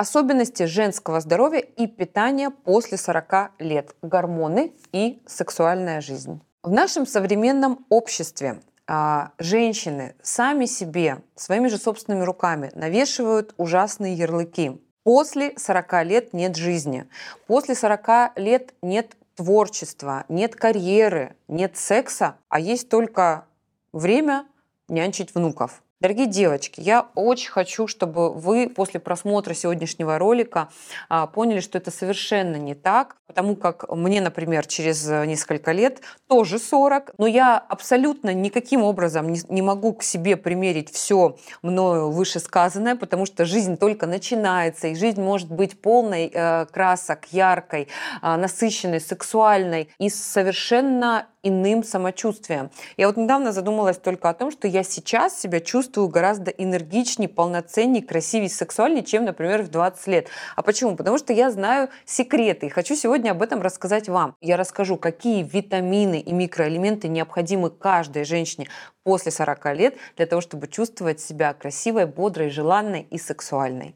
Особенности 0.00 0.62
женского 0.62 1.20
здоровья 1.20 1.58
и 1.60 1.86
питания 1.86 2.48
после 2.48 2.96
40 2.96 3.50
лет. 3.58 3.94
Гормоны 4.00 4.72
и 4.92 5.20
сексуальная 5.26 6.00
жизнь. 6.00 6.40
В 6.62 6.70
нашем 6.70 7.04
современном 7.04 7.84
обществе 7.90 8.62
а, 8.86 9.32
женщины 9.36 10.14
сами 10.22 10.64
себе, 10.64 11.18
своими 11.34 11.68
же 11.68 11.76
собственными 11.76 12.24
руками 12.24 12.70
навешивают 12.74 13.52
ужасные 13.58 14.14
ярлыки. 14.14 14.80
После 15.02 15.52
40 15.58 16.04
лет 16.06 16.32
нет 16.32 16.56
жизни. 16.56 17.06
После 17.46 17.74
40 17.74 18.38
лет 18.38 18.72
нет 18.80 19.14
творчества, 19.36 20.24
нет 20.30 20.56
карьеры, 20.56 21.36
нет 21.46 21.76
секса, 21.76 22.36
а 22.48 22.58
есть 22.58 22.88
только 22.88 23.44
время 23.92 24.46
нянчить 24.88 25.34
внуков. 25.34 25.82
Дорогие 26.00 26.28
девочки, 26.28 26.80
я 26.80 27.08
очень 27.14 27.50
хочу, 27.50 27.86
чтобы 27.86 28.32
вы 28.32 28.70
после 28.70 28.98
просмотра 29.00 29.52
сегодняшнего 29.52 30.16
ролика 30.16 30.70
а, 31.10 31.26
поняли, 31.26 31.60
что 31.60 31.76
это 31.76 31.90
совершенно 31.90 32.56
не 32.56 32.74
так, 32.74 33.16
потому 33.26 33.54
как 33.54 33.86
мне, 33.90 34.22
например, 34.22 34.66
через 34.66 35.06
несколько 35.06 35.72
лет 35.72 36.00
тоже 36.26 36.58
40, 36.58 37.12
но 37.18 37.26
я 37.26 37.58
абсолютно 37.58 38.32
никаким 38.32 38.82
образом 38.82 39.30
не, 39.30 39.60
могу 39.60 39.92
к 39.92 40.02
себе 40.02 40.38
примерить 40.38 40.90
все 40.90 41.36
мною 41.60 42.10
вышесказанное, 42.10 42.96
потому 42.96 43.26
что 43.26 43.44
жизнь 43.44 43.76
только 43.76 44.06
начинается, 44.06 44.88
и 44.88 44.94
жизнь 44.94 45.20
может 45.20 45.52
быть 45.52 45.82
полной 45.82 46.30
э, 46.32 46.64
красок, 46.72 47.26
яркой, 47.30 47.88
э, 48.22 48.36
насыщенной, 48.36 49.02
сексуальной 49.02 49.90
и 49.98 50.08
совершенно 50.08 51.26
иным 51.42 51.84
самочувствием. 51.84 52.70
Я 52.96 53.06
вот 53.06 53.16
недавно 53.16 53.52
задумалась 53.52 53.98
только 53.98 54.28
о 54.28 54.34
том, 54.34 54.50
что 54.50 54.68
я 54.68 54.82
сейчас 54.82 55.38
себя 55.38 55.60
чувствую 55.60 56.08
гораздо 56.08 56.50
энергичнее, 56.50 57.28
полноценнее, 57.28 58.02
красивее, 58.02 58.48
сексуальнее, 58.48 59.04
чем, 59.04 59.24
например, 59.24 59.62
в 59.62 59.70
20 59.70 60.06
лет. 60.06 60.28
А 60.56 60.62
почему? 60.62 60.96
Потому 60.96 61.18
что 61.18 61.32
я 61.32 61.50
знаю 61.50 61.88
секреты 62.04 62.66
и 62.66 62.70
хочу 62.70 62.94
сегодня 62.94 63.30
об 63.30 63.42
этом 63.42 63.62
рассказать 63.62 64.08
вам. 64.08 64.36
Я 64.40 64.56
расскажу, 64.56 64.96
какие 64.96 65.42
витамины 65.42 66.20
и 66.20 66.32
микроэлементы 66.32 67.08
необходимы 67.08 67.70
каждой 67.70 68.24
женщине 68.24 68.68
после 69.02 69.32
40 69.32 69.74
лет 69.76 69.96
для 70.16 70.26
того, 70.26 70.40
чтобы 70.40 70.68
чувствовать 70.68 71.20
себя 71.20 71.52
красивой, 71.54 72.06
бодрой, 72.06 72.50
желанной 72.50 73.02
и 73.10 73.18
сексуальной. 73.18 73.94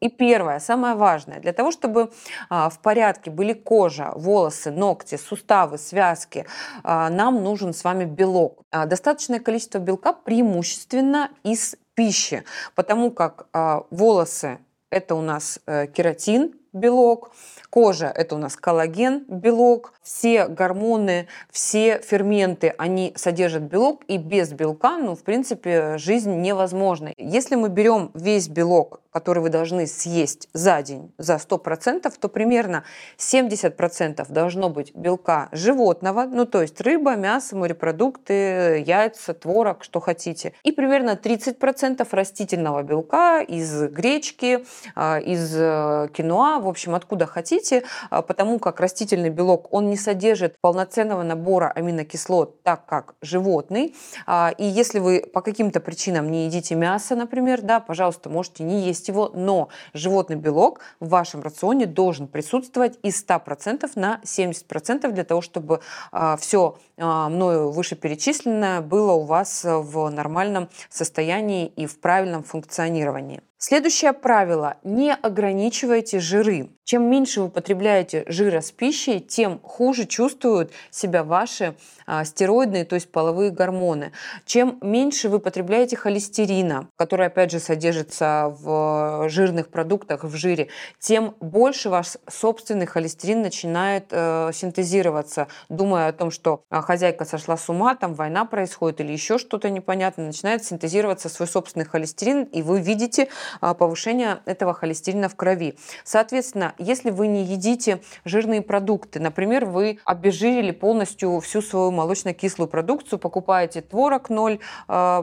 И 0.00 0.08
первое, 0.08 0.58
самое 0.60 0.94
важное, 0.94 1.40
для 1.40 1.52
того, 1.52 1.70
чтобы 1.70 2.10
а, 2.48 2.70
в 2.70 2.78
порядке 2.80 3.30
были 3.30 3.52
кожа, 3.52 4.12
волосы, 4.14 4.70
ногти, 4.70 5.16
суставы, 5.16 5.76
связки, 5.76 6.46
а, 6.82 7.10
нам 7.10 7.42
нужен 7.42 7.74
с 7.74 7.84
вами 7.84 8.04
белок. 8.04 8.62
А, 8.70 8.86
достаточное 8.86 9.40
количество 9.40 9.78
белка 9.78 10.14
преимущественно 10.14 11.30
из 11.44 11.76
пищи, 11.94 12.44
потому 12.74 13.10
как 13.10 13.46
волосы 13.90 14.58
это 14.90 15.14
у 15.14 15.22
нас 15.22 15.60
э, 15.66 15.86
кератин, 15.86 16.52
белок, 16.72 17.30
кожа– 17.70 18.06
это 18.16 18.34
у 18.34 18.38
нас 18.38 18.56
коллаген, 18.56 19.24
белок, 19.28 19.92
все 20.02 20.46
гормоны, 20.48 21.28
все 21.50 22.00
ферменты, 22.00 22.74
они 22.76 23.12
содержат 23.16 23.62
белок, 23.62 24.02
и 24.08 24.18
без 24.18 24.52
белка, 24.52 24.98
ну, 24.98 25.14
в 25.14 25.22
принципе, 25.22 25.96
жизнь 25.98 26.40
невозможна. 26.40 27.12
Если 27.16 27.54
мы 27.54 27.68
берем 27.68 28.10
весь 28.14 28.48
белок, 28.48 29.00
который 29.10 29.42
вы 29.42 29.48
должны 29.48 29.86
съесть 29.86 30.48
за 30.52 30.82
день, 30.82 31.12
за 31.18 31.34
100%, 31.34 32.12
то 32.18 32.28
примерно 32.28 32.84
70% 33.18 34.26
должно 34.30 34.68
быть 34.70 34.94
белка 34.94 35.48
животного, 35.52 36.24
ну, 36.24 36.46
то 36.46 36.62
есть 36.62 36.80
рыба, 36.80 37.16
мясо, 37.16 37.56
морепродукты, 37.56 38.84
яйца, 38.86 39.34
творог, 39.34 39.84
что 39.84 40.00
хотите. 40.00 40.52
И 40.62 40.72
примерно 40.72 41.18
30% 41.22 42.06
растительного 42.10 42.82
белка 42.82 43.40
из 43.40 43.82
гречки, 43.88 44.64
а, 44.94 45.18
из 45.18 45.54
э, 45.56 46.08
киноа, 46.12 46.60
в 46.60 46.68
общем, 46.68 46.94
откуда 46.94 47.26
хотите, 47.26 47.82
а, 48.10 48.22
потому 48.22 48.58
как 48.58 48.80
растительный 48.80 49.30
белок, 49.30 49.72
он 49.72 49.90
не 49.90 49.96
содержит 49.96 50.56
полноценного 50.60 51.22
набора 51.22 51.72
аминокислот, 51.74 52.62
так 52.62 52.86
как 52.86 53.14
животный. 53.22 53.94
А, 54.26 54.52
и 54.56 54.64
если 54.64 54.98
вы 54.98 55.20
по 55.20 55.40
каким-то 55.40 55.80
причинам 55.80 56.30
не 56.30 56.46
едите 56.46 56.74
мясо, 56.74 57.16
например, 57.16 57.62
да, 57.62 57.80
пожалуйста, 57.80 58.28
можете 58.28 58.64
не 58.64 58.80
есть 58.80 58.99
его, 59.08 59.30
но 59.34 59.68
животный 59.94 60.36
белок 60.36 60.80
в 61.00 61.08
вашем 61.08 61.42
рационе 61.42 61.86
должен 61.86 62.28
присутствовать 62.28 62.98
из 63.02 63.24
100% 63.24 63.90
на 63.96 64.20
70% 64.24 65.10
для 65.10 65.24
того, 65.24 65.40
чтобы 65.40 65.80
а, 66.12 66.36
все 66.36 66.78
мною 66.96 67.70
вышеперечисленное 67.70 68.80
было 68.80 69.12
у 69.12 69.24
вас 69.24 69.64
в 69.64 70.08
нормальном 70.10 70.68
состоянии 70.88 71.66
и 71.66 71.86
в 71.86 72.00
правильном 72.00 72.42
функционировании. 72.42 73.42
Следующее 73.62 74.14
правило– 74.14 74.78
не 74.84 75.12
ограничивайте 75.12 76.18
жиры. 76.18 76.70
Чем 76.84 77.08
меньше 77.08 77.42
вы 77.42 77.50
потребляете 77.50 78.24
жира 78.26 78.62
с 78.62 78.72
пищей, 78.72 79.20
тем 79.20 79.60
хуже 79.60 80.06
чувствуют 80.06 80.72
себя 80.90 81.22
ваши 81.22 81.76
а, 82.04 82.24
стероидные, 82.24 82.84
то 82.84 82.94
есть 82.94 83.12
половые 83.12 83.50
гормоны. 83.50 84.10
Чем 84.44 84.78
меньше 84.80 85.28
вы 85.28 85.38
потребляете 85.38 85.94
холестерина, 85.94 86.88
который 86.96 87.26
опять 87.26 87.52
же 87.52 87.60
содержится 87.60 88.52
в 88.60 89.28
жирных 89.28 89.68
продуктах, 89.68 90.24
в 90.24 90.34
жире, 90.34 90.66
тем 90.98 91.36
больше 91.38 91.90
ваш 91.90 92.16
собственный 92.28 92.86
холестерин 92.86 93.42
начинает 93.42 94.06
э, 94.10 94.50
синтезироваться, 94.52 95.46
думая 95.68 96.08
о 96.08 96.12
том, 96.12 96.32
что 96.32 96.62
а, 96.70 96.80
хозяйка 96.80 97.24
сошла 97.24 97.56
с 97.56 97.68
ума, 97.68 97.94
там 97.94 98.14
война 98.14 98.46
происходит 98.46 99.00
или 99.00 99.12
еще 99.12 99.38
что-то 99.38 99.70
непонятное, 99.70 100.26
начинает 100.26 100.64
синтезироваться 100.64 101.28
свой 101.28 101.46
собственный 101.46 101.84
холестерин, 101.84 102.44
и 102.44 102.62
вы 102.62 102.80
видите 102.80 103.28
а, 103.60 103.74
повышение 103.74 104.40
этого 104.46 104.74
холестерина 104.74 105.28
в 105.28 105.36
крови. 105.36 105.76
Соответственно, 106.04 106.74
если 106.78 107.10
вы 107.10 107.26
не 107.26 107.44
едите 107.44 108.00
жирные 108.24 108.62
продукты, 108.62 109.20
например, 109.20 109.64
вы 109.64 109.98
обезжирили 110.04 110.70
полностью 110.70 111.40
всю 111.40 111.62
свою 111.62 111.90
молочно-кислую 111.90 112.68
продукцию, 112.68 113.18
покупаете 113.18 113.80
творог 113.80 114.30
0%, 114.30 114.60
а, 114.88 115.22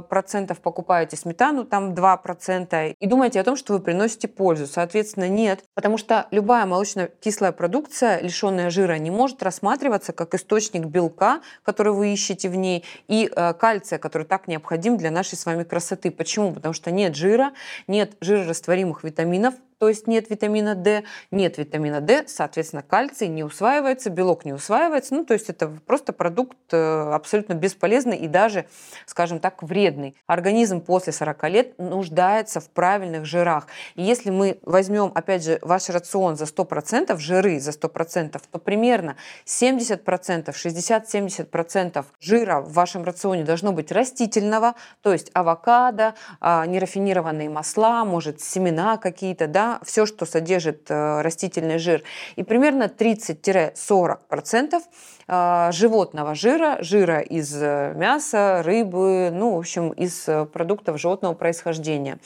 покупаете 0.61 1.17
сметану 1.17 1.65
там 1.65 1.93
2% 1.93 2.95
и 2.99 3.07
думаете 3.07 3.39
о 3.39 3.43
том, 3.43 3.55
что 3.55 3.73
вы 3.73 3.79
приносите 3.79 4.27
пользу. 4.27 4.67
Соответственно, 4.67 5.27
нет, 5.27 5.63
потому 5.73 5.97
что 5.97 6.27
любая 6.31 6.65
молочно-кислая 6.65 7.51
продукция, 7.51 8.19
лишенная 8.21 8.69
жира, 8.69 8.97
не 8.97 9.11
может 9.11 9.43
рассматриваться 9.43 10.13
как 10.13 10.33
источник 10.35 10.85
белка, 10.85 11.41
который 11.63 11.93
вы 11.93 12.13
ищете 12.13 12.49
в 12.49 12.55
ней, 12.55 12.83
и 13.07 13.29
а, 13.35 13.53
кальция, 13.53 13.99
который 13.99 14.25
так 14.25 14.47
необходим 14.47 14.97
для 14.97 15.11
нашей 15.11 15.35
с 15.35 15.45
вами 15.45 15.63
красоты. 15.63 16.11
Почему? 16.11 16.53
Потому 16.53 16.73
что 16.73 16.91
нет 16.91 17.15
жира, 17.15 17.51
нет 17.87 18.16
жирорастворимых 18.21 19.03
витаминов, 19.03 19.55
то 19.79 19.89
есть 19.89 20.07
нет 20.07 20.29
витамина 20.29 20.75
D, 20.75 21.03
нет 21.31 21.57
витамина 21.57 22.01
D, 22.01 22.25
соответственно, 22.27 22.81
кальций 22.81 23.27
не 23.27 23.43
усваивается, 23.43 24.09
белок 24.09 24.45
не 24.45 24.53
усваивается, 24.53 25.13
ну, 25.13 25.25
то 25.25 25.33
есть 25.33 25.49
это 25.49 25.67
просто 25.85 26.13
продукт 26.13 26.57
э, 26.71 27.11
абсолютно 27.13 27.53
бесполезный 27.53 28.17
и 28.17 28.27
даже, 28.27 28.65
скажем 29.05 29.39
так, 29.39 29.61
вредный. 29.61 30.15
Организм 30.25 30.81
после 30.81 31.13
40 31.13 31.49
лет 31.49 31.77
нуждается 31.77 32.59
в 32.59 32.69
правильных 32.69 33.25
жирах. 33.25 33.67
И 33.95 34.01
если 34.01 34.31
мы 34.31 34.59
возьмем, 34.63 35.11
опять 35.13 35.43
же, 35.43 35.59
ваш 35.61 35.89
рацион 35.89 36.37
за 36.37 36.45
100%, 36.45 37.17
жиры 37.17 37.59
за 37.59 37.71
100%, 37.71 38.41
то 38.51 38.59
примерно 38.59 39.15
70%, 39.45 40.53
60-70% 40.53 42.05
жира 42.19 42.61
в 42.61 42.73
вашем 42.73 43.03
рационе 43.03 43.43
должно 43.43 43.71
быть 43.71 43.91
растительного, 43.91 44.75
то 45.01 45.13
есть 45.13 45.29
авокадо, 45.33 46.15
а, 46.39 46.65
нерафинированные 46.65 47.49
масла, 47.49 48.05
может, 48.05 48.41
семена 48.41 48.97
какие-то, 48.97 49.47
да, 49.47 49.66
все, 49.83 50.05
что 50.05 50.25
содержит 50.25 50.89
э, 50.89 51.21
растительный 51.21 51.77
жир, 51.77 52.03
и 52.35 52.43
примерно 52.43 52.83
30-40% 52.83 54.81
э, 55.27 55.71
животного 55.71 56.35
жира, 56.35 56.77
жира 56.81 57.19
из 57.19 57.55
э, 57.61 57.93
мяса, 57.95 58.61
рыбы, 58.63 59.29
ну, 59.31 59.55
в 59.55 59.59
общем, 59.59 59.91
из 59.91 60.29
продуктов 60.53 60.99
животного 60.99 61.33
происхождения. 61.33 62.19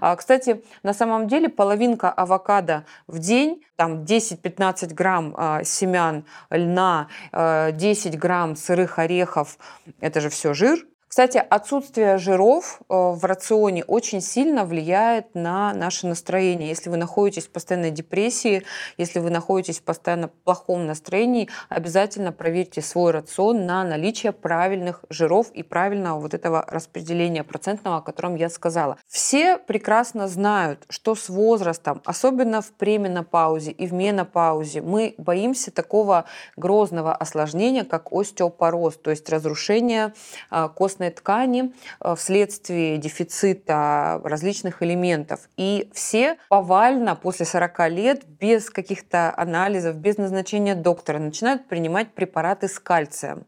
А, 0.00 0.16
кстати, 0.16 0.62
на 0.82 0.94
самом 0.94 1.28
деле 1.28 1.48
половинка 1.48 2.10
авокадо 2.10 2.84
в 3.06 3.18
день, 3.18 3.62
там 3.76 4.04
10-15 4.04 4.94
грамм 4.94 5.36
семян 5.64 6.24
льна, 6.50 7.08
10 7.32 8.18
грамм 8.18 8.56
сырых 8.56 8.98
орехов, 8.98 9.56
это 10.00 10.20
же 10.20 10.28
все 10.30 10.52
жир, 10.52 10.84
кстати, 11.08 11.38
отсутствие 11.38 12.18
жиров 12.18 12.80
э, 12.80 12.94
в 12.94 13.24
рационе 13.24 13.82
очень 13.84 14.20
сильно 14.20 14.66
влияет 14.66 15.34
на 15.34 15.72
наше 15.72 16.06
настроение. 16.06 16.68
Если 16.68 16.90
вы 16.90 16.98
находитесь 16.98 17.46
в 17.46 17.50
постоянной 17.50 17.90
депрессии, 17.90 18.62
если 18.98 19.18
вы 19.18 19.30
находитесь 19.30 19.78
в 19.78 19.82
постоянно 19.84 20.28
плохом 20.28 20.86
настроении, 20.86 21.48
обязательно 21.70 22.30
проверьте 22.30 22.82
свой 22.82 23.12
рацион 23.12 23.64
на 23.64 23.84
наличие 23.84 24.32
правильных 24.32 25.02
жиров 25.08 25.50
и 25.52 25.62
правильного 25.62 26.20
вот 26.20 26.34
этого 26.34 26.62
распределения 26.68 27.42
процентного, 27.42 27.96
о 27.96 28.02
котором 28.02 28.34
я 28.34 28.50
сказала. 28.50 28.98
Все 29.06 29.56
прекрасно 29.56 30.28
знают, 30.28 30.84
что 30.90 31.14
с 31.14 31.30
возрастом, 31.30 32.02
особенно 32.04 32.60
в 32.60 32.70
пременопаузе 32.72 33.70
и 33.70 33.86
в 33.86 33.94
менопаузе, 33.94 34.82
мы 34.82 35.14
боимся 35.16 35.70
такого 35.70 36.26
грозного 36.56 37.14
осложнения, 37.14 37.84
как 37.84 38.12
остеопороз, 38.12 38.98
то 38.98 39.10
есть 39.10 39.30
разрушение 39.30 40.12
э, 40.50 40.68
костной 40.98 41.10
ткани 41.10 41.72
э, 42.00 42.14
вследствие 42.16 42.98
дефицита 42.98 44.20
различных 44.24 44.82
элементов. 44.82 45.48
И 45.56 45.88
все 45.92 46.36
повально 46.48 47.14
после 47.14 47.46
40 47.46 47.90
лет 47.90 48.24
без 48.26 48.70
каких-то 48.70 49.32
анализов, 49.36 49.96
без 49.96 50.18
назначения 50.18 50.74
доктора 50.74 51.18
начинают 51.18 51.68
принимать 51.68 52.12
препараты 52.14 52.68
с 52.68 52.78
кальцием. 52.78 53.44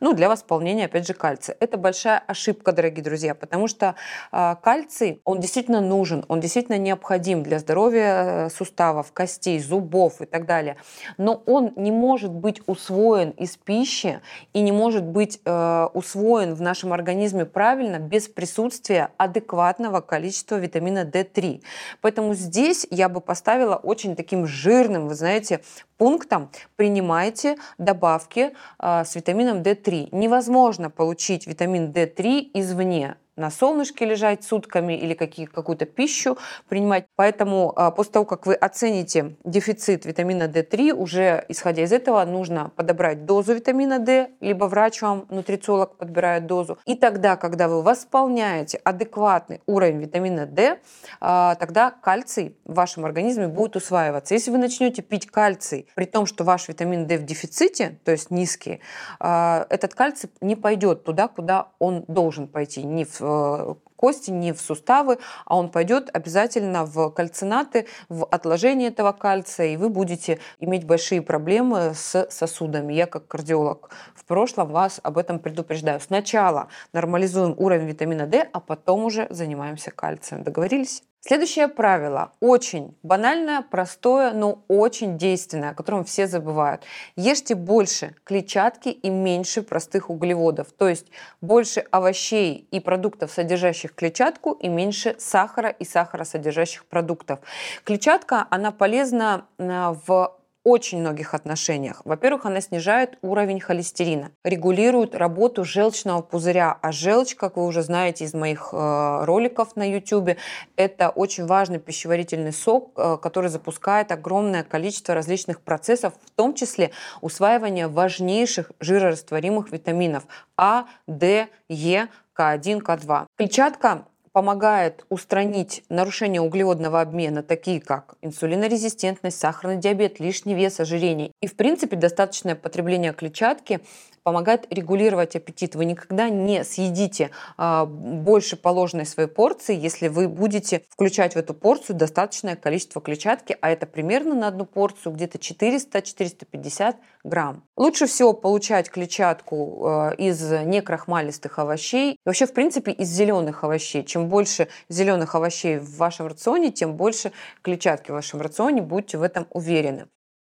Ну, 0.00 0.14
для 0.14 0.28
восполнения, 0.28 0.86
опять 0.86 1.06
же, 1.06 1.14
кальция. 1.14 1.56
Это 1.60 1.76
большая 1.76 2.22
ошибка, 2.26 2.72
дорогие 2.72 3.04
друзья, 3.04 3.34
потому 3.34 3.68
что 3.68 3.94
э, 4.32 4.56
кальций, 4.62 5.20
он 5.24 5.40
действительно 5.40 5.80
нужен, 5.80 6.24
он 6.28 6.40
действительно 6.40 6.78
необходим 6.78 7.42
для 7.42 7.58
здоровья 7.58 8.48
суставов, 8.48 9.12
костей, 9.12 9.58
зубов 9.58 10.20
и 10.20 10.24
так 10.24 10.46
далее. 10.46 10.76
Но 11.18 11.42
он 11.46 11.72
не 11.76 11.92
может 11.92 12.30
быть 12.30 12.62
усвоен 12.66 13.30
из 13.30 13.56
пищи 13.56 14.20
и 14.54 14.60
не 14.60 14.72
может 14.72 15.04
быть 15.04 15.40
э, 15.44 15.88
усвоен 15.92 16.54
в 16.54 16.62
нашем 16.62 16.93
организме 16.94 17.44
правильно 17.44 17.98
без 17.98 18.28
присутствия 18.28 19.10
адекватного 19.18 20.00
количества 20.00 20.56
витамина 20.56 21.04
D3. 21.04 21.62
Поэтому 22.00 22.34
здесь 22.34 22.86
я 22.90 23.08
бы 23.08 23.20
поставила 23.20 23.76
очень 23.76 24.16
таким 24.16 24.46
жирным, 24.46 25.08
вы 25.08 25.14
знаете, 25.14 25.60
пунктом 25.98 26.50
принимайте 26.76 27.56
добавки 27.78 28.52
э, 28.78 29.04
с 29.04 29.14
витамином 29.14 29.62
D3. 29.62 30.08
Невозможно 30.12 30.90
получить 30.90 31.46
витамин 31.46 31.90
D3 31.90 32.50
извне 32.54 33.16
на 33.36 33.50
солнышке 33.50 34.04
лежать 34.04 34.44
сутками 34.44 34.94
или 34.94 35.14
какие, 35.14 35.46
какую-то 35.46 35.86
пищу 35.86 36.38
принимать. 36.68 37.06
Поэтому 37.16 37.72
а, 37.76 37.90
после 37.90 38.12
того, 38.12 38.24
как 38.24 38.46
вы 38.46 38.54
оцените 38.54 39.36
дефицит 39.44 40.04
витамина 40.04 40.44
D3, 40.44 40.92
уже 40.92 41.44
исходя 41.48 41.82
из 41.82 41.92
этого 41.92 42.24
нужно 42.24 42.70
подобрать 42.76 43.24
дозу 43.24 43.54
витамина 43.54 43.98
D, 43.98 44.30
либо 44.40 44.66
врач 44.66 45.02
вам, 45.02 45.26
нутрициолог 45.30 45.96
подбирает 45.96 46.46
дозу. 46.46 46.78
И 46.86 46.94
тогда, 46.94 47.36
когда 47.36 47.68
вы 47.68 47.82
восполняете 47.82 48.80
адекватный 48.84 49.60
уровень 49.66 50.00
витамина 50.00 50.46
D, 50.46 50.78
а, 51.20 51.56
тогда 51.56 51.90
кальций 51.90 52.56
в 52.64 52.74
вашем 52.74 53.04
организме 53.04 53.48
будет 53.48 53.76
усваиваться. 53.76 54.34
Если 54.34 54.50
вы 54.50 54.58
начнете 54.58 55.02
пить 55.02 55.26
кальций, 55.26 55.88
при 55.94 56.04
том, 56.04 56.26
что 56.26 56.44
ваш 56.44 56.68
витамин 56.68 57.06
D 57.06 57.18
в 57.18 57.24
дефиците, 57.24 57.98
то 58.04 58.12
есть 58.12 58.30
низкий, 58.30 58.80
а, 59.18 59.66
этот 59.70 59.94
кальций 59.94 60.30
не 60.40 60.56
пойдет 60.56 61.04
туда, 61.04 61.28
куда 61.28 61.68
он 61.78 62.04
должен 62.08 62.48
пойти, 62.48 62.82
не 62.82 63.04
в 63.04 63.23
в 63.24 63.78
кости, 63.96 64.30
не 64.30 64.52
в 64.52 64.60
суставы, 64.60 65.18
а 65.46 65.56
он 65.56 65.70
пойдет 65.70 66.10
обязательно 66.12 66.84
в 66.84 67.10
кальцинаты, 67.10 67.86
в 68.08 68.26
отложение 68.26 68.88
этого 68.88 69.12
кальция, 69.12 69.68
и 69.68 69.76
вы 69.76 69.88
будете 69.88 70.38
иметь 70.60 70.84
большие 70.86 71.22
проблемы 71.22 71.92
с 71.94 72.26
сосудами. 72.30 72.92
Я 72.92 73.06
как 73.06 73.26
кардиолог 73.26 73.90
в 74.14 74.24
прошлом 74.24 74.68
вас 74.68 75.00
об 75.02 75.18
этом 75.18 75.38
предупреждаю. 75.38 76.00
Сначала 76.00 76.68
нормализуем 76.92 77.54
уровень 77.56 77.86
витамина 77.86 78.26
D, 78.26 78.48
а 78.52 78.60
потом 78.60 79.04
уже 79.04 79.26
занимаемся 79.30 79.90
кальцием. 79.90 80.42
Договорились? 80.42 81.02
Следующее 81.26 81.68
правило 81.68 82.32
очень 82.40 82.94
банальное, 83.02 83.62
простое, 83.62 84.34
но 84.34 84.62
очень 84.68 85.16
действенное, 85.16 85.70
о 85.70 85.74
котором 85.74 86.04
все 86.04 86.26
забывают. 86.26 86.82
Ешьте 87.16 87.54
больше 87.54 88.14
клетчатки 88.24 88.90
и 88.90 89.08
меньше 89.08 89.62
простых 89.62 90.10
углеводов, 90.10 90.66
то 90.76 90.86
есть 90.86 91.06
больше 91.40 91.80
овощей 91.90 92.68
и 92.70 92.78
продуктов, 92.78 93.32
содержащих 93.32 93.94
клетчатку, 93.94 94.52
и 94.52 94.68
меньше 94.68 95.16
сахара 95.18 95.70
и 95.70 95.86
сахаросодержащих 95.86 96.84
продуктов. 96.84 97.38
Клетчатка, 97.84 98.46
она 98.50 98.70
полезна 98.70 99.46
э, 99.56 99.94
в 100.06 100.36
очень 100.64 101.00
многих 101.00 101.34
отношениях. 101.34 102.00
Во-первых, 102.04 102.46
она 102.46 102.60
снижает 102.62 103.18
уровень 103.20 103.60
холестерина, 103.60 104.30
регулирует 104.42 105.14
работу 105.14 105.62
желчного 105.62 106.22
пузыря. 106.22 106.76
А 106.80 106.90
желчь, 106.90 107.36
как 107.36 107.56
вы 107.56 107.66
уже 107.66 107.82
знаете 107.82 108.24
из 108.24 108.32
моих 108.32 108.70
э, 108.72 109.24
роликов 109.24 109.76
на 109.76 109.88
YouTube, 109.88 110.36
это 110.76 111.10
очень 111.10 111.44
важный 111.46 111.78
пищеварительный 111.78 112.52
сок, 112.52 112.92
э, 112.96 113.18
который 113.20 113.50
запускает 113.50 114.10
огромное 114.10 114.64
количество 114.64 115.14
различных 115.14 115.60
процессов, 115.60 116.14
в 116.24 116.30
том 116.30 116.54
числе 116.54 116.90
усваивание 117.20 117.86
важнейших 117.86 118.72
жирорастворимых 118.80 119.70
витаминов 119.70 120.24
А, 120.56 120.86
Д, 121.06 121.48
Е, 121.68 122.08
К1, 122.34 122.80
К2. 122.80 123.26
Клетчатка 123.36 124.06
помогает 124.34 125.06
устранить 125.10 125.84
нарушения 125.88 126.40
углеводного 126.40 127.00
обмена, 127.00 127.44
такие 127.44 127.80
как 127.80 128.16
инсулинорезистентность, 128.20 129.38
сахарный 129.38 129.76
диабет, 129.76 130.18
лишний 130.18 130.54
вес, 130.54 130.80
ожирение. 130.80 131.30
И, 131.40 131.46
в 131.46 131.54
принципе, 131.54 131.94
достаточное 131.94 132.56
потребление 132.56 133.12
клетчатки 133.12 133.80
помогает 134.24 134.66
регулировать 134.70 135.36
аппетит. 135.36 135.76
Вы 135.76 135.84
никогда 135.84 136.30
не 136.30 136.64
съедите 136.64 137.30
а, 137.56 137.84
больше 137.84 138.56
положенной 138.56 139.06
своей 139.06 139.28
порции, 139.28 139.76
если 139.76 140.08
вы 140.08 140.28
будете 140.28 140.82
включать 140.88 141.34
в 141.34 141.36
эту 141.36 141.54
порцию 141.54 141.96
достаточное 141.96 142.56
количество 142.56 143.00
клетчатки, 143.00 143.56
а 143.60 143.70
это 143.70 143.86
примерно 143.86 144.34
на 144.34 144.48
одну 144.48 144.64
порцию 144.64 145.12
где-то 145.12 145.38
400-450 145.38 146.96
грамм. 147.22 147.62
Лучше 147.76 148.06
всего 148.06 148.32
получать 148.32 148.90
клетчатку 148.90 149.86
а, 149.86 150.10
из 150.12 150.40
некрахмалистых 150.50 151.58
овощей, 151.58 152.16
вообще, 152.24 152.46
в 152.46 152.54
принципе, 152.54 152.92
из 152.92 153.08
зеленых 153.08 153.62
овощей. 153.62 154.04
Чем 154.04 154.23
больше 154.28 154.68
зеленых 154.88 155.34
овощей 155.34 155.78
в 155.78 155.96
вашем 155.96 156.26
рационе, 156.26 156.70
тем 156.70 156.94
больше 156.94 157.32
клетчатки 157.62 158.10
в 158.10 158.14
вашем 158.14 158.40
рационе, 158.40 158.82
будьте 158.82 159.18
в 159.18 159.22
этом 159.22 159.46
уверены. 159.50 160.08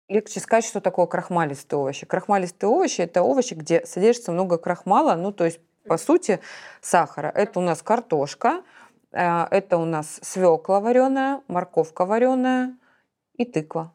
Легче 0.08 0.40
сказать, 0.40 0.66
что 0.66 0.80
такое 0.80 1.06
крахмалистые 1.06 1.80
овощи. 1.80 2.04
Крахмалистые 2.04 2.68
овощи– 2.68 3.00
это 3.02 3.22
овощи, 3.22 3.54
где 3.54 3.86
содержится 3.86 4.32
много 4.32 4.58
крахмала, 4.58 5.14
ну, 5.14 5.32
то 5.32 5.44
есть, 5.44 5.60
по 5.86 5.96
сути, 5.96 6.40
сахара. 6.82 7.32
Это 7.34 7.58
у 7.58 7.62
нас 7.62 7.82
картошка, 7.82 8.62
э, 9.12 9.46
это 9.50 9.78
у 9.78 9.86
нас 9.86 10.20
свекла 10.22 10.80
вареная, 10.80 11.40
морковка 11.48 12.04
вареная 12.04 12.76
и 13.36 13.46
тыква. 13.46 13.92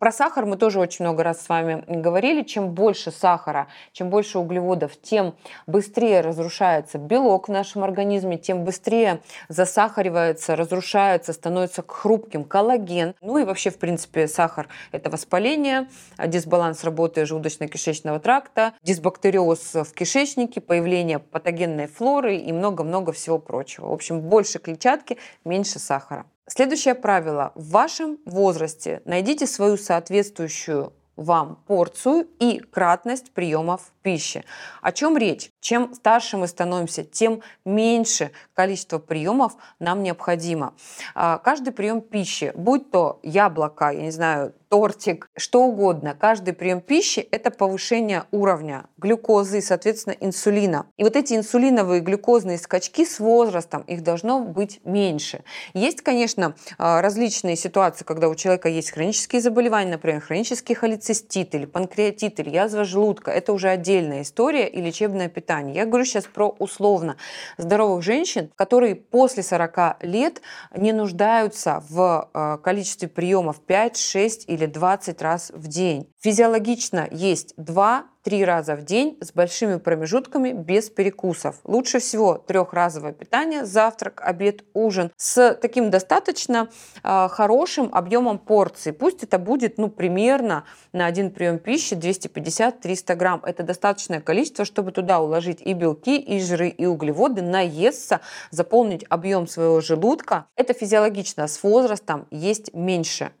Про 0.00 0.10
сахар 0.10 0.44
мы 0.44 0.56
тоже 0.56 0.80
очень 0.80 1.04
много 1.04 1.22
раз 1.22 1.40
с 1.42 1.48
вами 1.48 1.84
говорили. 1.86 2.42
Чем 2.42 2.74
больше 2.74 3.12
сахара, 3.12 3.68
чем 3.92 4.10
больше 4.10 4.40
углеводов, 4.40 5.00
тем 5.00 5.36
быстрее 5.66 6.20
разрушается 6.20 6.98
белок 6.98 7.48
в 7.48 7.52
нашем 7.52 7.84
организме, 7.84 8.36
тем 8.36 8.64
быстрее 8.64 9.22
засахаривается, 9.48 10.56
разрушается, 10.56 11.32
становится 11.32 11.84
хрупким 11.86 12.44
коллаген. 12.44 13.14
Ну 13.20 13.38
и 13.38 13.44
вообще, 13.44 13.70
в 13.70 13.78
принципе, 13.78 14.26
сахар– 14.26 14.68
это 14.92 15.10
воспаление, 15.10 15.88
дисбаланс 16.18 16.82
работы 16.82 17.22
желудочно-кишечного 17.22 18.18
тракта, 18.18 18.74
дисбактериоз 18.82 19.74
в 19.74 19.94
кишечнике, 19.94 20.60
появление 20.60 21.20
патогенной 21.20 21.86
флоры 21.86 22.36
и 22.36 22.52
много-много 22.52 23.12
всего 23.12 23.38
прочего. 23.38 23.86
В 23.86 23.92
общем, 23.92 24.20
больше 24.22 24.58
клетчатки, 24.58 25.18
меньше 25.44 25.78
сахара. 25.78 26.26
Следующее 26.46 26.94
правило. 26.94 27.52
В 27.54 27.70
вашем 27.70 28.18
возрасте 28.26 29.00
найдите 29.06 29.46
свою 29.46 29.78
соответствующую 29.78 30.92
вам 31.16 31.62
порцию 31.66 32.28
и 32.38 32.58
кратность 32.58 33.32
приемов 33.32 33.92
пищи. 34.02 34.44
О 34.82 34.92
чем 34.92 35.16
речь? 35.16 35.50
Чем 35.60 35.94
старше 35.94 36.36
мы 36.36 36.48
становимся, 36.48 37.04
тем 37.04 37.40
меньше 37.64 38.32
количество 38.52 38.98
приемов 38.98 39.56
нам 39.78 40.02
необходимо. 40.02 40.74
А, 41.14 41.38
каждый 41.38 41.72
прием 41.72 42.00
пищи, 42.00 42.52
будь 42.54 42.90
то 42.90 43.20
яблоко, 43.22 43.90
я 43.90 44.02
не 44.02 44.10
знаю, 44.10 44.54
тортик, 44.68 45.30
что 45.36 45.64
угодно, 45.64 46.16
каждый 46.18 46.54
прием 46.54 46.80
пищи– 46.80 47.20
это 47.30 47.50
повышение 47.50 48.24
уровня 48.30 48.84
глюкозы 48.98 49.58
и, 49.58 49.60
соответственно, 49.60 50.14
инсулина. 50.20 50.86
И 50.96 51.04
вот 51.04 51.16
эти 51.16 51.34
инсулиновые 51.34 52.00
глюкозные 52.00 52.58
скачки 52.58 53.04
с 53.04 53.18
возрастом, 53.18 53.82
их 53.82 54.02
должно 54.02 54.40
быть 54.40 54.80
меньше. 54.84 55.42
Есть, 55.74 56.02
конечно, 56.02 56.54
а, 56.78 57.02
различные 57.02 57.56
ситуации, 57.56 58.04
когда 58.04 58.28
у 58.28 58.34
человека 58.34 58.68
есть 58.68 58.92
хронические 58.92 59.42
заболевания, 59.42 59.92
например, 59.92 60.20
хронический 60.20 60.74
холецистит 60.74 61.54
или 61.54 61.66
панкреатит 61.66 62.40
или 62.40 62.50
язва 62.50 62.84
желудка. 62.84 63.30
Это 63.32 63.52
уже 63.52 63.68
отдельная 63.68 64.22
история 64.22 64.68
и 64.68 64.80
лечебное 64.80 65.28
питание. 65.28 65.74
Я 65.74 65.86
говорю 65.86 66.04
сейчас 66.04 66.24
про 66.24 66.54
условно 66.58 67.16
здоровых 67.58 68.02
женщин, 68.02 68.50
которые 68.54 68.94
после 68.94 69.42
40 69.42 70.02
лет 70.04 70.40
не 70.76 70.92
нуждаются 70.92 71.82
в 71.88 72.30
а, 72.32 72.58
количестве 72.58 73.08
приемов 73.08 73.60
5, 73.60 73.96
6 73.96 74.44
или 74.48 74.53
или 74.54 74.66
20 74.66 75.20
раз 75.22 75.50
в 75.54 75.68
день. 75.68 76.08
Физиологично 76.20 77.08
есть 77.10 77.54
2-3 77.58 78.44
раза 78.44 78.76
в 78.76 78.84
день 78.84 79.18
с 79.20 79.32
большими 79.32 79.76
промежутками 79.76 80.52
без 80.52 80.88
перекусов. 80.88 81.56
Лучше 81.64 81.98
всего 81.98 82.38
трехразовое 82.38 83.12
питание, 83.12 83.66
завтрак, 83.66 84.22
обед, 84.24 84.64
ужин 84.72 85.10
с 85.16 85.54
таким 85.60 85.90
достаточно 85.90 86.70
э, 87.02 87.28
хорошим 87.28 87.90
объемом 87.92 88.38
порций. 88.38 88.92
Пусть 88.92 89.22
это 89.22 89.38
будет 89.38 89.76
ну, 89.76 89.90
примерно 89.90 90.64
на 90.92 91.06
один 91.06 91.30
прием 91.30 91.58
пищи 91.58 91.94
250-300 91.94 93.14
грамм. 93.16 93.44
Это 93.44 93.62
достаточное 93.62 94.20
количество, 94.20 94.64
чтобы 94.64 94.92
туда 94.92 95.20
уложить 95.20 95.60
и 95.60 95.74
белки, 95.74 96.18
и 96.18 96.40
жиры, 96.40 96.68
и 96.68 96.86
углеводы, 96.86 97.42
наесться, 97.42 98.20
заполнить 98.50 99.04
объем 99.08 99.46
своего 99.46 99.80
желудка. 99.80 100.46
Это 100.56 100.72
физиологично 100.72 101.48
с 101.48 101.62
возрастом 101.62 102.26
есть 102.30 102.72
меньше 102.72 103.32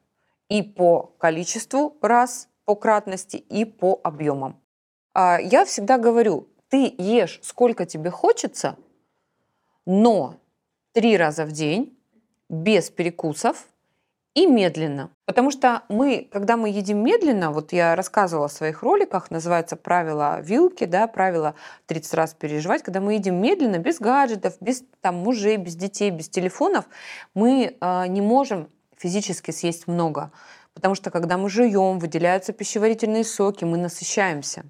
и 0.48 0.62
по 0.62 1.14
количеству 1.18 1.96
раз, 2.00 2.48
по 2.64 2.74
кратности, 2.74 3.36
и 3.36 3.64
по 3.64 4.00
объемам. 4.02 4.60
А, 5.14 5.38
я 5.40 5.64
всегда 5.64 5.98
говорю, 5.98 6.48
ты 6.68 6.94
ешь 6.98 7.40
сколько 7.42 7.86
тебе 7.86 8.10
хочется, 8.10 8.76
но 9.86 10.36
три 10.92 11.16
раза 11.16 11.44
в 11.44 11.52
день, 11.52 11.96
без 12.48 12.90
перекусов 12.90 13.66
и 14.34 14.46
медленно. 14.46 15.10
Потому 15.26 15.50
что 15.50 15.82
мы, 15.88 16.28
когда 16.30 16.56
мы 16.56 16.68
едим 16.68 17.04
медленно, 17.04 17.52
вот 17.52 17.72
я 17.72 17.94
рассказывала 17.94 18.48
в 18.48 18.52
своих 18.52 18.82
роликах, 18.82 19.30
называется 19.30 19.76
правило 19.76 20.40
вилки, 20.40 20.84
да, 20.84 21.06
правило 21.06 21.54
30 21.86 22.14
раз 22.14 22.34
переживать, 22.34 22.82
когда 22.82 23.00
мы 23.00 23.14
едим 23.14 23.36
медленно, 23.36 23.78
без 23.78 24.00
гаджетов, 24.00 24.56
без 24.60 24.82
там, 25.00 25.16
мужей, 25.16 25.56
без 25.56 25.76
детей, 25.76 26.10
без 26.10 26.28
телефонов, 26.28 26.86
мы 27.34 27.76
э, 27.80 28.06
не 28.08 28.20
можем 28.20 28.68
физически 29.04 29.50
съесть 29.50 29.86
много. 29.86 30.30
Потому 30.72 30.94
что 30.94 31.10
когда 31.10 31.36
мы 31.36 31.50
жуем, 31.50 31.98
выделяются 31.98 32.54
пищеварительные 32.54 33.22
соки, 33.22 33.64
мы 33.64 33.76
насыщаемся. 33.76 34.64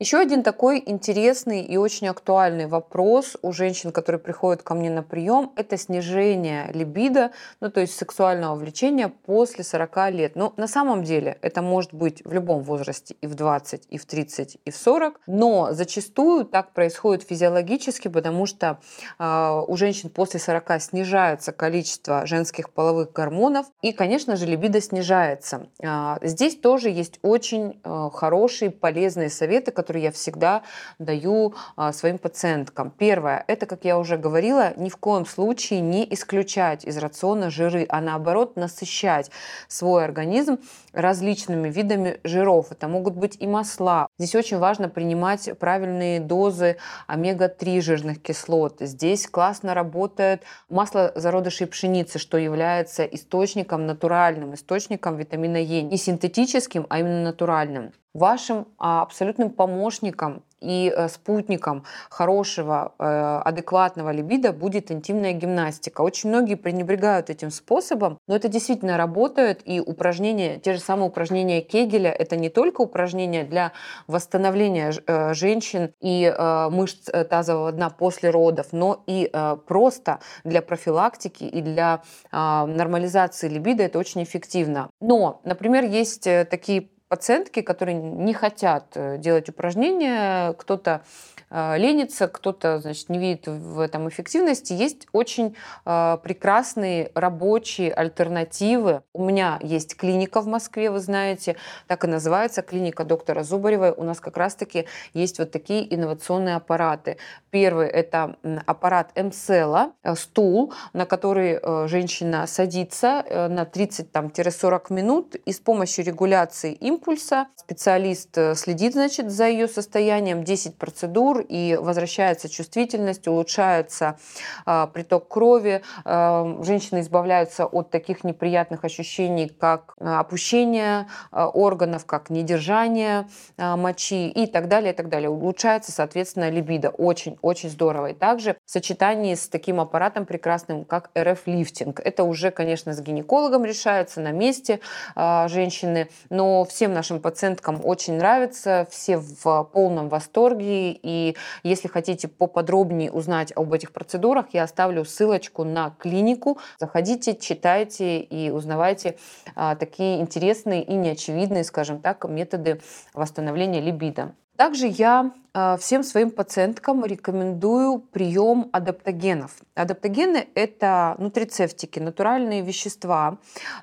Еще 0.00 0.18
один 0.18 0.44
такой 0.44 0.80
интересный 0.86 1.60
и 1.62 1.76
очень 1.76 2.06
актуальный 2.06 2.68
вопрос 2.68 3.36
у 3.42 3.50
женщин, 3.50 3.90
которые 3.90 4.20
приходят 4.20 4.62
ко 4.62 4.74
мне 4.74 4.90
на 4.90 5.02
прием, 5.02 5.50
это 5.56 5.76
снижение 5.76 6.70
либидо, 6.72 7.32
ну 7.58 7.68
то 7.68 7.80
есть 7.80 7.96
сексуального 7.96 8.54
влечения 8.54 9.08
после 9.08 9.64
40 9.64 10.10
лет. 10.12 10.36
Но 10.36 10.54
на 10.56 10.68
самом 10.68 11.02
деле 11.02 11.36
это 11.42 11.62
может 11.62 11.92
быть 11.92 12.24
в 12.24 12.32
любом 12.32 12.62
возрасте, 12.62 13.16
и 13.20 13.26
в 13.26 13.34
20, 13.34 13.88
и 13.90 13.98
в 13.98 14.06
30, 14.06 14.58
и 14.64 14.70
в 14.70 14.76
40, 14.76 15.20
но 15.26 15.72
зачастую 15.72 16.44
так 16.44 16.74
происходит 16.74 17.24
физиологически, 17.24 18.06
потому 18.06 18.46
что 18.46 18.78
э, 19.18 19.64
у 19.66 19.76
женщин 19.76 20.10
после 20.10 20.38
40 20.38 20.80
снижается 20.80 21.50
количество 21.50 22.24
женских 22.24 22.70
половых 22.70 23.12
гормонов, 23.12 23.66
и, 23.82 23.90
конечно 23.90 24.36
же, 24.36 24.46
либидо 24.46 24.80
снижается. 24.80 25.66
Э, 25.82 26.18
здесь 26.22 26.56
тоже 26.56 26.88
есть 26.88 27.18
очень 27.22 27.80
э, 27.82 28.10
хорошие, 28.12 28.70
полезные 28.70 29.28
советы, 29.28 29.72
которые 29.72 29.87
которые 29.88 30.04
я 30.04 30.12
всегда 30.12 30.62
даю 30.98 31.54
а, 31.76 31.94
своим 31.94 32.18
пациенткам. 32.18 32.90
Первое, 32.90 33.42
это, 33.46 33.64
как 33.64 33.86
я 33.86 33.98
уже 33.98 34.18
говорила, 34.18 34.74
ни 34.76 34.90
в 34.90 34.98
коем 34.98 35.24
случае 35.24 35.80
не 35.80 36.06
исключать 36.12 36.84
из 36.84 36.98
рациона 36.98 37.48
жиры, 37.48 37.86
а 37.88 38.02
наоборот 38.02 38.56
насыщать 38.56 39.30
свой 39.66 40.04
организм 40.04 40.58
различными 40.92 41.70
видами 41.70 42.20
жиров. 42.22 42.66
Это 42.70 42.86
могут 42.86 43.14
быть 43.14 43.36
и 43.40 43.46
масла. 43.46 44.08
Здесь 44.18 44.34
очень 44.34 44.58
важно 44.58 44.90
принимать 44.90 45.58
правильные 45.58 46.20
дозы 46.20 46.76
омега-3 47.06 47.80
жирных 47.80 48.20
кислот. 48.20 48.76
Здесь 48.80 49.26
классно 49.26 49.72
работает 49.72 50.42
масло 50.68 51.12
зародышей 51.14 51.66
пшеницы, 51.66 52.18
что 52.18 52.36
является 52.36 53.04
источником, 53.04 53.86
натуральным 53.86 54.52
источником 54.52 55.16
витамина 55.16 55.56
Е. 55.56 55.80
Не 55.80 55.96
синтетическим, 55.96 56.84
а 56.90 56.98
именно 56.98 57.22
натуральным 57.22 57.92
вашим 58.14 58.68
а, 58.78 59.02
абсолютным 59.02 59.50
помощником 59.50 60.42
и 60.60 60.92
э, 60.94 61.08
спутником 61.08 61.84
хорошего, 62.10 62.94
э, 62.98 63.40
адекватного 63.44 64.10
либидо 64.10 64.52
будет 64.52 64.90
интимная 64.90 65.32
гимнастика. 65.32 66.00
Очень 66.00 66.30
многие 66.30 66.56
пренебрегают 66.56 67.30
этим 67.30 67.50
способом, 67.50 68.18
но 68.26 68.36
это 68.36 68.48
действительно 68.48 68.96
работает, 68.96 69.60
и 69.64 69.80
упражнения, 69.80 70.58
те 70.58 70.74
же 70.74 70.80
самые 70.80 71.08
упражнения 71.08 71.60
Кегеля, 71.60 72.10
это 72.10 72.36
не 72.36 72.48
только 72.48 72.80
упражнения 72.80 73.44
для 73.44 73.72
восстановления 74.06 74.92
э, 75.06 75.34
женщин 75.34 75.92
и 76.00 76.34
мышц 76.70 77.08
тазового 77.28 77.72
дна 77.72 77.90
после 77.90 78.30
родов, 78.30 78.68
но 78.72 79.02
и 79.06 79.30
просто 79.66 80.20
для 80.44 80.62
профилактики 80.62 81.44
и 81.44 81.60
для 81.60 82.02
нормализации 82.32 83.48
либидо 83.48 83.82
это 83.82 83.98
очень 83.98 84.22
эффективно. 84.22 84.90
Но, 85.00 85.40
например, 85.44 85.84
есть 85.84 86.24
такие 86.50 86.88
пациентки, 87.08 87.62
которые 87.62 87.96
не 87.96 88.34
хотят 88.34 88.84
э, 88.94 89.18
делать 89.18 89.48
упражнения, 89.48 90.52
кто-то 90.54 91.02
ленится, 91.50 92.28
кто-то, 92.28 92.78
значит, 92.80 93.08
не 93.08 93.18
видит 93.18 93.46
в 93.46 93.80
этом 93.80 94.08
эффективности. 94.08 94.74
Есть 94.74 95.06
очень 95.12 95.56
э, 95.86 96.18
прекрасные 96.22 97.10
рабочие 97.14 97.92
альтернативы. 97.92 99.02
У 99.14 99.24
меня 99.24 99.58
есть 99.62 99.96
клиника 99.96 100.42
в 100.42 100.46
Москве, 100.46 100.90
вы 100.90 101.00
знаете, 101.00 101.56
так 101.86 102.04
и 102.04 102.06
называется, 102.06 102.62
клиника 102.62 103.04
доктора 103.04 103.42
Зубаревой. 103.42 103.92
У 103.92 104.04
нас 104.04 104.20
как 104.20 104.36
раз-таки 104.36 104.86
есть 105.14 105.38
вот 105.38 105.50
такие 105.50 105.94
инновационные 105.94 106.56
аппараты. 106.56 107.16
Первый– 107.50 107.88
это 107.88 108.36
аппарат 108.66 109.12
МСЛа, 109.16 109.92
стул, 110.16 110.74
на 110.92 111.06
который 111.06 111.88
женщина 111.88 112.46
садится 112.46 113.24
на 113.48 113.62
30-40 113.62 114.92
минут 114.92 115.34
и 115.34 115.52
с 115.52 115.60
помощью 115.60 116.04
регуляции 116.04 116.74
им 116.74 116.98
импульса. 116.98 117.46
Специалист 117.56 118.36
э, 118.36 118.54
следит, 118.54 118.92
значит, 118.92 119.30
за 119.30 119.48
ее 119.48 119.68
состоянием, 119.68 120.44
10 120.44 120.76
процедур, 120.76 121.37
и 121.40 121.76
возвращается 121.76 122.48
чувствительность, 122.48 123.28
улучшается 123.28 124.18
э, 124.66 124.86
приток 124.92 125.28
крови. 125.28 125.82
Э, 126.04 126.56
женщины 126.62 127.00
избавляются 127.00 127.66
от 127.66 127.90
таких 127.90 128.24
неприятных 128.24 128.84
ощущений, 128.84 129.48
как 129.48 129.94
э, 129.98 130.08
опущение 130.08 131.06
э, 131.30 131.44
органов, 131.44 132.06
как 132.06 132.30
недержание 132.30 133.28
э, 133.56 133.76
мочи 133.76 134.28
и 134.28 134.46
так 134.46 134.68
далее, 134.68 134.92
и 134.92 134.96
так 134.96 135.08
далее. 135.08 135.30
Улучшается, 135.30 135.92
соответственно, 135.92 136.50
либидо. 136.50 136.88
Очень-очень 136.88 137.70
здорово. 137.70 138.08
И 138.08 138.14
также 138.14 138.56
в 138.64 138.70
сочетании 138.70 139.34
с 139.34 139.48
таким 139.48 139.80
аппаратом 139.80 140.26
прекрасным, 140.26 140.84
как 140.84 141.10
РФ-лифтинг. 141.16 142.00
Это 142.02 142.24
уже, 142.24 142.50
конечно, 142.50 142.92
с 142.92 143.00
гинекологом 143.00 143.64
решается 143.64 144.20
на 144.20 144.32
месте 144.32 144.80
э, 145.14 145.48
женщины, 145.48 146.08
но 146.30 146.64
все 146.64 146.78
всем 146.78 146.94
нашим 146.94 147.20
пациенткам 147.20 147.80
очень 147.84 148.14
нравится, 148.14 148.86
все 148.88 149.18
в 149.18 149.64
полном 149.72 150.08
восторге. 150.08 150.92
И 150.92 151.27
если 151.62 151.88
хотите 151.88 152.28
поподробнее 152.28 153.10
узнать 153.10 153.52
об 153.56 153.72
этих 153.72 153.92
процедурах, 153.92 154.46
я 154.52 154.64
оставлю 154.64 155.04
ссылочку 155.04 155.64
на 155.64 155.90
клинику. 155.98 156.58
Заходите, 156.78 157.36
читайте 157.36 158.20
и 158.20 158.50
узнавайте 158.50 159.16
а, 159.54 159.76
такие 159.76 160.20
интересные 160.20 160.82
и 160.82 160.94
неочевидные, 160.94 161.64
скажем 161.64 162.00
так, 162.00 162.24
методы 162.28 162.80
восстановления 163.14 163.80
либидо. 163.80 164.34
Также 164.58 164.88
я 164.88 165.30
а, 165.54 165.76
всем 165.76 166.04
своим 166.04 166.30
пациенткам 166.30 167.04
рекомендую 167.04 167.98
прием 167.98 168.68
адаптогенов. 168.72 169.52
Адаптогены– 169.74 170.46
это 170.54 171.16
нутрицептики, 171.18 171.98
натуральные 171.98 172.62
вещества, 172.62 173.38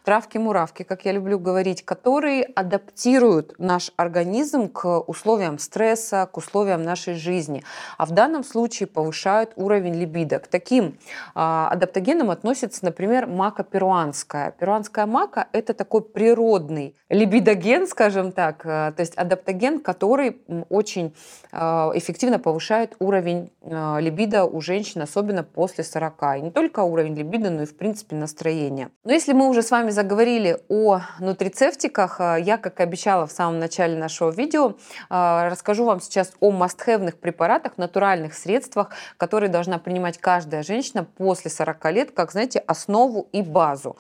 травки-муравки, 0.06 0.84
как 0.84 1.06
я 1.06 1.12
люблю 1.12 1.40
говорить, 1.40 1.84
которые 1.84 2.44
адаптируют 2.44 3.56
наш 3.58 3.92
организм 3.98 4.70
к 4.70 5.00
условиям 5.00 5.60
стресса, 5.60 6.30
к 6.32 6.38
условиям 6.38 6.84
нашей 6.84 7.16
жизни, 7.16 7.64
а 7.98 8.06
в 8.06 8.12
данном 8.12 8.44
случае 8.44 8.88
повышают 8.88 9.52
уровень 9.56 9.96
либидо. 9.96 10.40
К 10.40 10.48
таким 10.48 10.98
а, 11.34 11.68
адаптогенам 11.72 12.32
относится, 12.32 12.86
например, 12.86 13.28
мака 13.28 13.64
перуанская. 13.64 14.52
Перуанская 14.52 15.08
мака– 15.08 15.48
это 15.52 15.74
такой 15.74 16.04
природный 16.04 16.96
либидоген, 17.10 17.88
скажем 17.88 18.32
так, 18.32 18.62
а, 18.66 18.92
то 18.92 19.02
есть 19.02 19.18
адаптоген, 19.18 19.80
который 19.82 20.42
очень 20.70 21.14
а, 21.52 21.92
эффективно 21.94 22.40
повышает 22.40 22.96
уровень 23.00 23.52
а, 23.62 23.98
либидо 24.00 24.46
у 24.46 24.62
женщин, 24.62 25.02
особенно 25.02 25.44
после 25.44 25.84
40. 25.84 26.24
И 26.38 26.42
не 26.42 26.52
только 26.52 26.82
уровень 26.82 27.16
либидо, 27.16 27.50
но 27.50 27.64
и, 27.64 27.66
в 27.66 27.78
принципе, 27.78 28.16
настроение. 28.16 28.90
Но 29.04 29.14
если 29.14 29.34
мы 29.34 29.50
уже 29.50 29.62
с 29.62 29.72
вами 29.72 29.90
заговорили 29.90 30.60
о 30.70 31.02
нутрицептиках, 31.20 32.20
а, 32.20 32.36
я, 32.38 32.58
как 32.58 32.80
и 32.80 32.84
обещала 32.84 33.26
в 33.26 33.32
самом 33.32 33.60
начале 33.60 33.98
нашего 33.98 34.32
видео, 34.32 34.76
расскажу 35.10 35.86
вам 35.86 36.02
сейчас 36.02 36.34
о 36.40 36.52
мастхевных 36.52 37.18
препаратах, 37.18 37.78
натуральных 37.78 38.34
средствах, 38.34 38.90
которые 39.18 39.50
должна 39.50 39.78
принимать 39.78 40.18
каждая 40.18 40.64
женщина 40.64 41.04
после 41.04 41.52
40 41.52 41.92
лет, 41.92 42.12
как, 42.12 42.32
знаете, 42.32 42.60
основу 42.60 43.28
и 43.32 43.42
базу. 43.42 43.98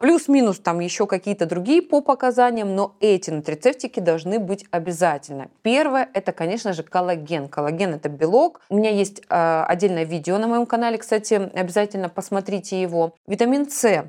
Плюс-минус 0.00 0.58
там 0.58 0.80
еще 0.80 1.06
какие-то 1.06 1.46
другие 1.46 1.82
по 1.82 2.00
показаниям, 2.00 2.74
но 2.74 2.96
эти 3.00 3.30
нутрицептики 3.30 4.00
должны 4.00 4.38
быть 4.38 4.64
обязательно. 4.70 5.48
Первое– 5.62 5.99
это, 6.12 6.32
конечно 6.32 6.72
же, 6.72 6.82
коллаген. 6.82 7.48
Коллаген– 7.48 7.94
это 7.94 8.08
белок. 8.08 8.60
У 8.68 8.76
меня 8.76 8.90
есть 8.90 9.22
э, 9.28 9.64
отдельное 9.66 10.04
видео 10.04 10.38
на 10.38 10.46
моем 10.46 10.66
канале, 10.66 10.98
кстати, 10.98 11.34
обязательно 11.54 12.08
посмотрите 12.08 12.80
его. 12.80 13.14
Витамин 13.26 13.70
С 13.70 14.04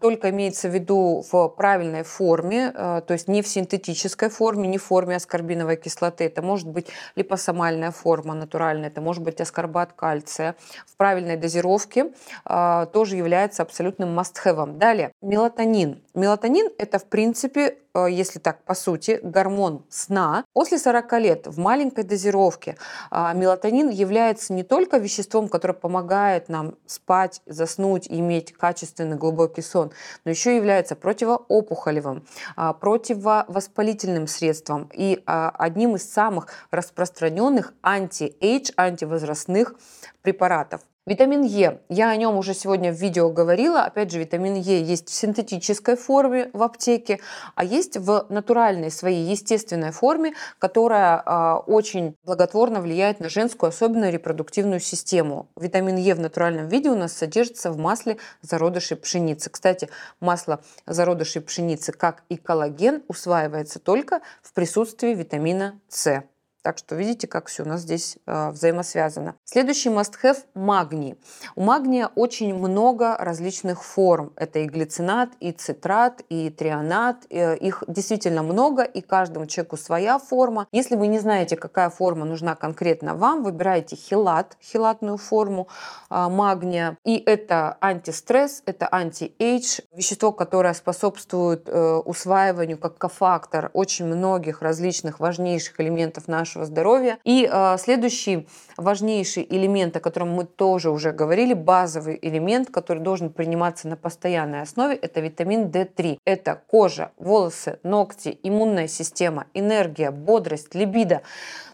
только 0.00 0.30
имеется 0.30 0.68
в 0.68 0.74
виду 0.74 1.24
в 1.30 1.48
правильной 1.48 2.02
форме, 2.04 2.72
а, 2.74 3.00
то 3.00 3.14
есть 3.14 3.28
не 3.28 3.42
в 3.42 3.48
синтетической 3.48 4.28
форме, 4.28 4.68
не 4.68 4.78
в 4.78 4.84
форме 4.84 5.16
аскорбиновой 5.16 5.76
кислоты. 5.76 6.24
Это 6.24 6.42
может 6.42 6.68
быть 6.68 6.86
липосомальная 7.16 7.90
форма 7.90 8.34
натуральная, 8.34 8.88
это 8.88 9.00
может 9.00 9.22
быть 9.22 9.40
аскорбат 9.40 9.92
кальция. 9.92 10.54
В 10.86 10.96
правильной 10.96 11.36
дозировке 11.36 12.12
а, 12.44 12.86
тоже 12.86 13.16
является 13.16 13.62
абсолютным 13.62 14.18
must-have. 14.18 14.78
Далее, 14.78 15.12
мелатонин. 15.20 16.02
Мелатонин– 16.14 16.70
это, 16.78 16.98
в 16.98 17.06
принципе, 17.06 17.78
если 18.08 18.38
так 18.38 18.62
по 18.64 18.74
сути, 18.74 19.20
гормон 19.22 19.84
сна. 19.88 20.44
После 20.52 20.78
40 20.78 21.12
лет 21.14 21.46
в 21.46 21.58
маленькой 21.58 22.04
дозировке 22.04 22.76
мелатонин 23.10 23.88
является 23.88 24.52
не 24.52 24.64
только 24.64 24.98
веществом, 24.98 25.48
которое 25.48 25.72
помогает 25.72 26.50
нам 26.50 26.74
спать, 26.86 27.40
заснуть 27.46 28.06
иметь 28.10 28.52
качественный 28.52 29.16
глубокий 29.16 29.55
глубокий 29.56 29.62
сон, 29.62 29.92
но 30.24 30.30
еще 30.30 30.56
является 30.56 30.96
противоопухолевым, 30.96 32.26
а, 32.56 32.72
противовоспалительным 32.72 34.26
средством 34.26 34.90
и 34.92 35.22
а, 35.26 35.50
одним 35.50 35.96
из 35.96 36.10
самых 36.10 36.48
распространенных 36.70 37.72
anti-age, 37.82 38.72
антивозрастных 38.76 39.74
препаратов. 40.22 40.80
Витамин 41.08 41.42
Е. 41.42 41.78
Я 41.88 42.10
о 42.10 42.16
нем 42.16 42.36
уже 42.36 42.52
сегодня 42.52 42.92
в 42.92 42.96
видео 42.96 43.30
говорила. 43.30 43.84
Опять 43.84 44.10
же, 44.10 44.18
витамин 44.18 44.54
Е 44.54 44.82
есть 44.82 45.08
в 45.08 45.12
синтетической 45.12 45.94
форме 45.94 46.50
в 46.52 46.64
аптеке, 46.64 47.20
а 47.54 47.62
есть 47.62 47.96
в 47.96 48.26
натуральной 48.28 48.90
своей 48.90 49.24
естественной 49.24 49.92
форме, 49.92 50.34
которая 50.58 51.22
э, 51.24 51.54
очень 51.68 52.16
благотворно 52.24 52.80
влияет 52.80 53.20
на 53.20 53.28
женскую, 53.28 53.68
особенно 53.68 54.10
репродуктивную 54.10 54.80
систему. 54.80 55.46
Витамин 55.56 55.94
Е 55.94 56.12
в 56.16 56.18
натуральном 56.18 56.66
виде 56.66 56.90
у 56.90 56.96
нас 56.96 57.12
содержится 57.12 57.70
в 57.70 57.78
масле 57.78 58.16
зародышей 58.42 58.96
пшеницы. 58.96 59.48
Кстати, 59.48 59.88
масло 60.18 60.60
зародышей 60.86 61.40
пшеницы, 61.40 61.92
как 61.92 62.24
и 62.28 62.36
коллаген, 62.36 63.04
усваивается 63.06 63.78
только 63.78 64.22
в 64.42 64.52
присутствии 64.52 65.14
витамина 65.14 65.78
С. 65.88 66.24
Так 66.66 66.78
что 66.78 66.96
видите, 66.96 67.28
как 67.28 67.46
все 67.46 67.62
у 67.62 67.66
нас 67.68 67.82
здесь 67.82 68.18
э, 68.26 68.50
взаимосвязано. 68.50 69.36
Следующий 69.48 69.90
must-have– 69.90 70.38
магний. 70.54 71.14
У 71.54 71.62
магния 71.62 72.10
очень 72.16 72.52
много 72.52 73.16
различных 73.16 73.84
форм. 73.84 74.32
Это 74.34 74.58
и 74.58 74.66
глицинат, 74.66 75.30
и 75.38 75.52
цитрат, 75.52 76.22
и 76.28 76.50
трионат. 76.50 77.26
Э, 77.30 77.56
их 77.56 77.84
действительно 77.86 78.42
много, 78.42 78.82
и 78.82 79.00
каждому 79.00 79.46
человеку 79.46 79.76
своя 79.76 80.18
форма. 80.18 80.66
Если 80.72 80.96
вы 80.96 81.06
не 81.06 81.20
знаете, 81.20 81.56
какая 81.56 81.90
форма 81.90 82.24
нужна 82.24 82.56
конкретно 82.56 83.14
вам, 83.14 83.44
выбирайте 83.44 83.94
хилат, 83.94 84.56
хилатную 84.60 85.16
форму 85.16 85.68
э, 86.10 86.28
магния. 86.28 86.98
И 87.04 87.16
это 87.16 87.76
антистресс, 87.80 88.64
это 88.66 88.88
anti-age, 88.90 89.80
вещество, 89.94 90.32
которое 90.32 90.74
способствует 90.74 91.68
э, 91.68 91.96
усваиванию 92.04 92.78
как 92.78 92.98
кофактор 92.98 93.70
очень 93.74 94.06
многих 94.06 94.60
различных 94.60 95.20
важнейших 95.20 95.80
элементов 95.80 96.26
нашего 96.26 96.56
нашего 96.56 96.64
здоровья. 96.64 97.18
И 97.24 97.48
э, 97.50 97.76
следующий 97.78 98.46
важнейший 98.76 99.35
элемент, 99.42 99.96
о 99.96 100.00
котором 100.00 100.30
мы 100.30 100.44
тоже 100.44 100.90
уже 100.90 101.12
говорили, 101.12 101.54
базовый 101.54 102.18
элемент, 102.20 102.70
который 102.70 103.02
должен 103.02 103.30
приниматься 103.30 103.88
на 103.88 103.96
постоянной 103.96 104.62
основе, 104.62 104.94
это 104.96 105.20
витамин 105.20 105.66
D3. 105.66 106.18
Это 106.24 106.62
кожа, 106.66 107.12
волосы, 107.18 107.78
ногти, 107.82 108.38
иммунная 108.42 108.88
система, 108.88 109.46
энергия, 109.54 110.10
бодрость, 110.10 110.74
либидо. 110.74 111.22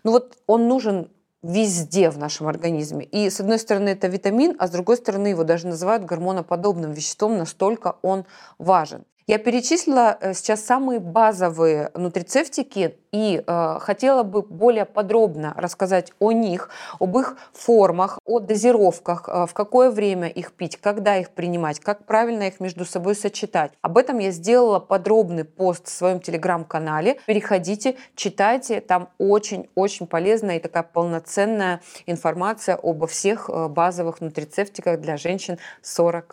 Ну 0.05 0.13
вот 0.13 0.39
он 0.47 0.69
нужен 0.69 1.11
везде 1.43 2.11
в 2.11 2.19
нашем 2.19 2.47
организме. 2.47 3.05
И 3.05 3.29
с 3.29 3.41
одной 3.41 3.59
стороны 3.59 3.91
это 3.91 4.07
витамин, 4.07 4.55
а 4.59 4.69
с 4.69 4.71
другой 4.71 4.97
стороны 4.97 5.29
его 5.29 5.45
даже 5.45 5.67
называют 5.67 6.05
гормоноподобным 6.05 6.93
веществом, 6.93 7.37
настолько 7.37 7.97
он 8.03 8.25
важен. 8.59 9.05
Я 9.27 9.39
перечислила 9.39 10.19
э, 10.21 10.35
сейчас 10.35 10.65
самые 10.65 10.99
базовые 10.99 11.91
нутрицептики 11.95 12.99
и 13.13 13.43
э, 13.47 13.79
хотела 13.81 14.25
бы 14.25 14.43
более 14.43 14.85
подробно 14.85 15.55
рассказать 15.57 16.13
о 16.19 16.33
них, 16.33 16.71
об 16.99 17.17
их 17.19 17.37
формах, 17.53 18.19
о 18.25 18.41
дозировках, 18.41 19.29
э, 19.29 19.47
в 19.47 19.55
какое 19.55 19.91
время 19.91 20.29
их 20.29 20.53
пить, 20.53 20.77
когда 20.77 21.17
их 21.19 21.31
принимать, 21.31 21.79
как 21.79 22.05
правильно 22.05 22.45
их 22.45 22.59
между 22.59 22.85
собой 22.85 23.15
сочетать. 23.15 23.73
Об 23.83 23.99
этом 23.99 24.19
я 24.19 24.33
сделала 24.33 24.81
подробный 24.81 25.45
пост 25.45 25.87
в 25.87 25.91
своем 25.91 26.21
телеграм-канале. 26.21 27.21
Переходите, 27.27 27.97
читайте, 28.17 28.81
там 28.81 29.09
очень-очень 29.19 30.07
полезная 30.07 30.57
и 30.57 30.61
такая 30.61 30.83
полноценная 30.83 31.81
информация 32.07 32.77
обо 32.77 33.07
всех 33.07 33.49
э, 33.49 33.69
базовых 33.69 34.21
нутрицептиках 34.21 35.01
для 35.01 35.17
женщин 35.17 35.59
40+. 35.83 36.25